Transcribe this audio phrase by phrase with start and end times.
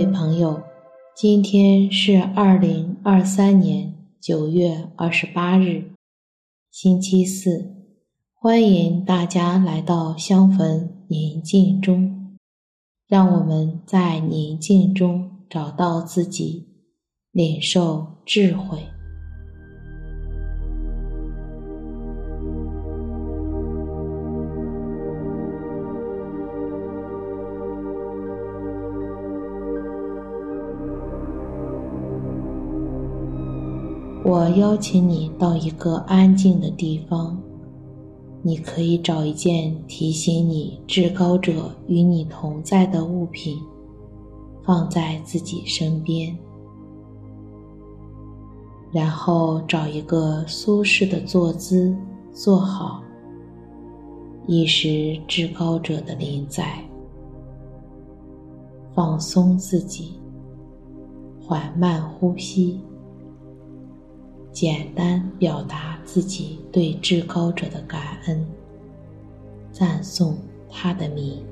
[0.00, 0.62] 各位朋友，
[1.14, 5.90] 今天是二零二三年九月二十八日，
[6.70, 7.74] 星期四。
[8.32, 12.38] 欢迎大家来到香焚宁静中，
[13.06, 16.66] 让我们在宁静中找到自己，
[17.30, 18.78] 领受智慧。
[34.22, 37.36] 我邀请你到一个安静的地方，
[38.42, 43.58] 你可以找一件提醒你至高者与你同在的物品，
[44.62, 46.36] 放在自己身边，
[48.92, 51.96] 然后找一个舒适的坐姿
[52.32, 53.02] 坐好，
[54.46, 56.84] 意识至高者的临在，
[58.94, 60.12] 放松自己，
[61.40, 62.78] 缓慢呼吸。
[64.52, 68.44] 简单表达自己对至高者的感恩，
[69.72, 70.36] 赞颂
[70.68, 71.44] 他的名。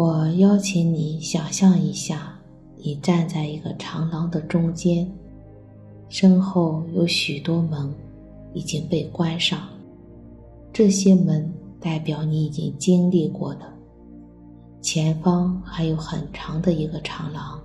[0.00, 2.32] 我邀请你想象一下，
[2.76, 5.10] 你站在一个长廊的中间，
[6.08, 7.92] 身后有许多门
[8.54, 9.58] 已经被关上，
[10.72, 13.62] 这些门代表你已经经历过的。
[14.80, 17.60] 前方还有很长的一个长廊，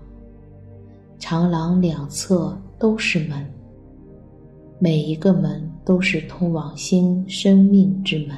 [1.19, 3.47] 长廊两侧都是门，
[4.79, 8.35] 每一个门都是通往新生命之门。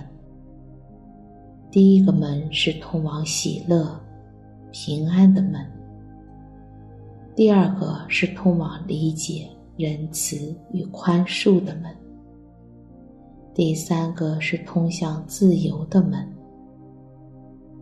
[1.76, 4.00] 第一个门是通往喜乐、
[4.72, 5.62] 平安的门；
[7.36, 11.92] 第二个是通往理解、仁慈与宽恕的门；
[13.54, 16.26] 第三个是通向自由的门；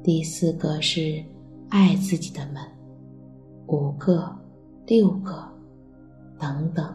[0.01, 1.23] 第四个是
[1.69, 2.63] 爱自己的门。
[3.67, 4.27] 五个、
[4.87, 5.47] 六个，
[6.39, 6.91] 等等，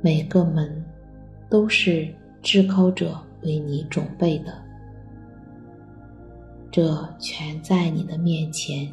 [0.00, 0.80] 每个门
[1.50, 2.08] 都是
[2.40, 4.64] 至高者为你准备的。
[6.76, 8.92] 这全在你的面前，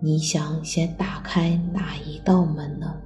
[0.00, 2.96] 你想先打开哪一道门呢？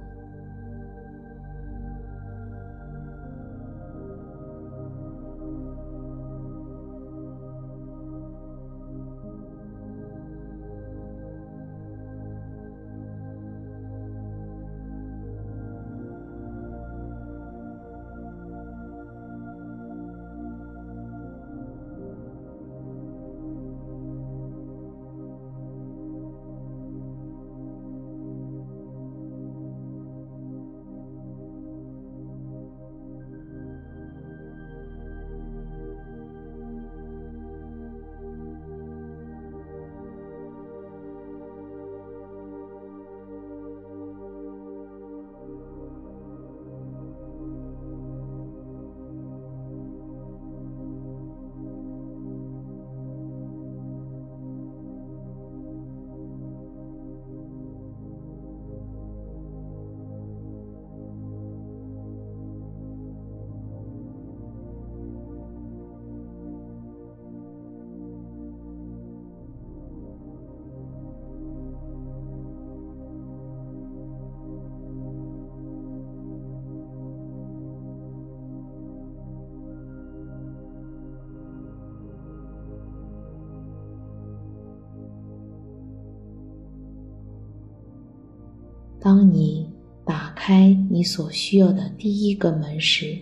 [89.01, 89.65] 当你
[90.03, 93.17] 打开你所需要的第一个门时，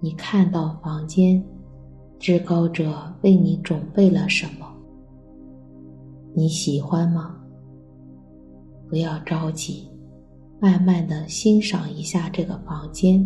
[0.00, 1.42] 你看到房间
[2.18, 4.66] 至高者为你准备了什么？
[6.34, 7.36] 你喜欢吗？
[8.88, 9.88] 不要着急，
[10.58, 13.22] 慢慢的欣赏一下这个房间。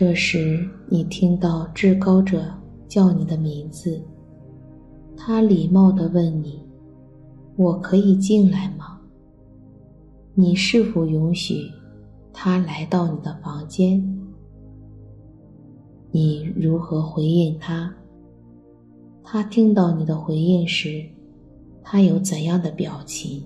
[0.00, 2.44] 这时，你听到至高者
[2.86, 4.00] 叫你的名字，
[5.16, 6.62] 他礼貌地问你
[7.58, 9.00] ：“我可以进来吗？”
[10.36, 11.68] 你是否允许
[12.32, 14.00] 他来到你的房间？
[16.12, 17.92] 你如何回应他？
[19.24, 21.04] 他听到你的回应时，
[21.82, 23.42] 他有怎样的表情？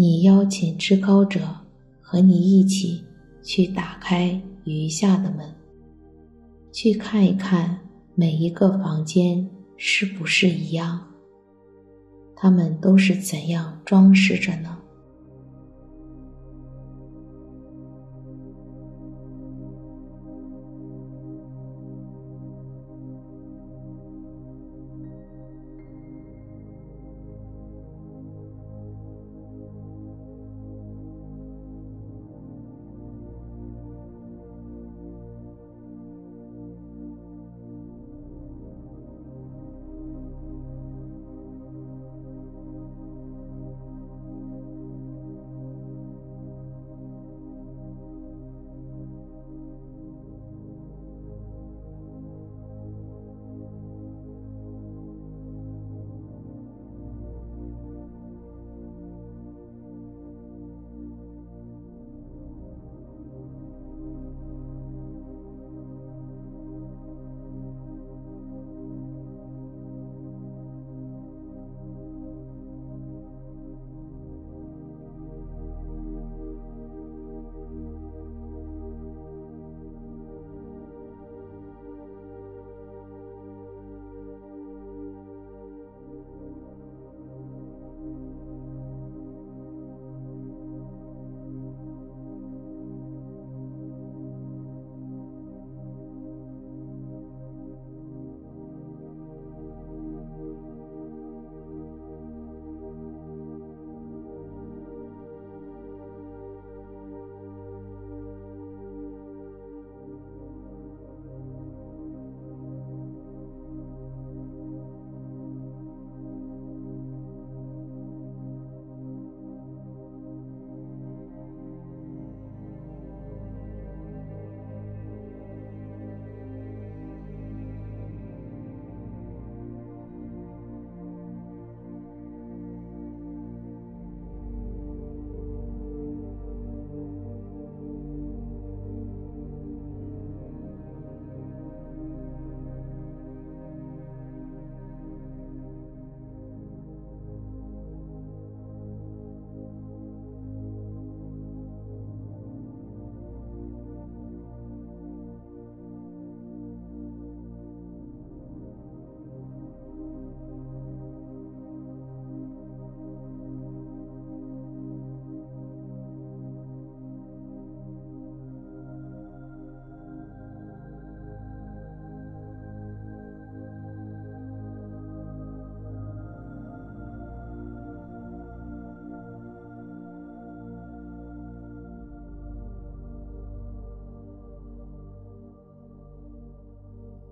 [0.00, 1.40] 你邀请至高者
[2.00, 3.02] 和你一起
[3.42, 5.52] 去打开余下的门，
[6.70, 7.80] 去看一看
[8.14, 11.04] 每一个房间是不是一样，
[12.36, 14.77] 他们都是怎样装饰着呢？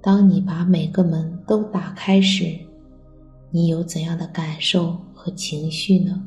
[0.07, 2.57] 当你把每个门都打开时，
[3.51, 6.23] 你有怎样的感受和情绪呢？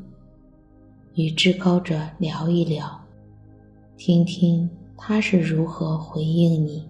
[1.14, 3.00] 与至高者聊一聊，
[3.96, 6.86] 听听他是如何回应你。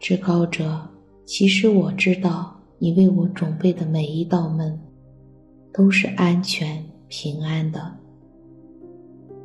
[0.00, 0.80] 至高者，
[1.26, 4.80] 其实我知道，你为我准备的每一道门，
[5.74, 7.92] 都是安全平安的。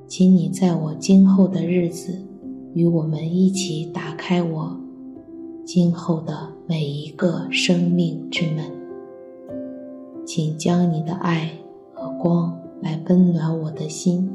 [0.08, 2.18] 请你在我今后的日子，
[2.74, 4.80] 与我们一起打开我
[5.66, 8.64] 今后的每一个生命之门。
[10.26, 11.52] 请将你的爱
[11.94, 14.32] 和光来温暖我的心，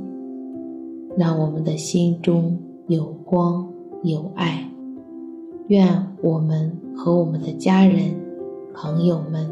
[1.17, 2.59] 让我们的心中
[2.89, 3.67] 有光
[4.03, 4.70] 有爱。
[5.71, 8.12] 愿我们和我们的家人、
[8.75, 9.49] 朋友们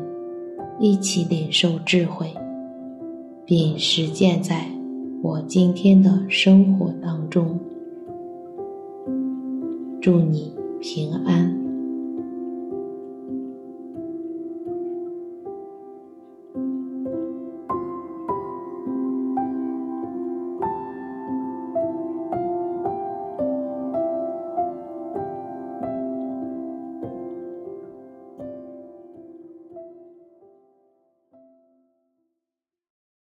[0.80, 2.26] 一起领受智慧，
[3.46, 4.66] 并实践在
[5.22, 7.56] 我今天的生活当中。
[10.00, 11.57] 祝你平安。